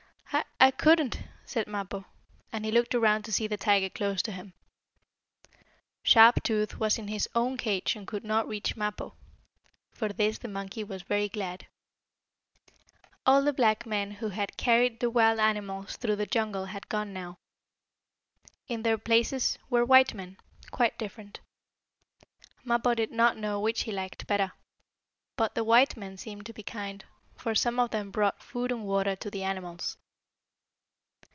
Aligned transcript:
"I 0.33 0.67
I 0.67 0.69
couldn't," 0.71 1.19
said 1.43 1.65
Mappo, 1.67 2.05
and 2.53 2.63
he 2.63 2.71
looked 2.71 2.93
around 2.93 3.23
to 3.23 3.33
see 3.33 3.47
the 3.47 3.57
tiger 3.57 3.89
close 3.89 4.21
to 4.21 4.31
him. 4.31 4.53
Sharp 6.03 6.41
Tooth 6.43 6.79
was 6.79 6.97
in 6.99 7.07
his 7.07 7.27
own 7.33 7.57
cage 7.57 7.95
and 7.95 8.07
could 8.07 8.23
not 8.23 8.47
reach 8.47 8.77
Mappo. 8.77 9.15
For 9.91 10.07
this 10.09 10.37
the 10.37 10.47
monkey 10.47 10.83
was 10.83 11.01
very 11.01 11.27
glad. 11.27 11.65
All 13.25 13.41
the 13.43 13.51
black 13.51 13.87
men 13.87 14.11
who 14.11 14.29
had 14.29 14.55
carried 14.55 14.99
the 14.99 15.09
wild 15.09 15.39
animals 15.39 15.97
through 15.97 16.15
the 16.15 16.27
jungle 16.27 16.65
had 16.65 16.87
gone 16.87 17.11
now. 17.11 17.39
In 18.67 18.83
their 18.83 18.99
places 18.99 19.57
were 19.69 19.83
white 19.83 20.13
men, 20.13 20.37
quite 20.69 20.97
different. 20.97 21.39
Mappo 22.63 22.93
did 22.93 23.11
not 23.11 23.35
know 23.35 23.59
which 23.59 23.81
he 23.81 23.91
liked 23.91 24.27
better, 24.27 24.53
but 25.35 25.55
the 25.55 25.63
white 25.65 25.97
men 25.97 26.17
seemed 26.17 26.45
to 26.45 26.53
be 26.53 26.63
kind, 26.63 27.03
for 27.35 27.55
some 27.55 27.79
of 27.79 27.89
them 27.89 28.11
brought 28.11 28.43
food 28.43 28.71
and 28.71 28.85
water 28.85 29.15
to 29.17 29.31
the 29.31 29.43
animals. 29.43 29.97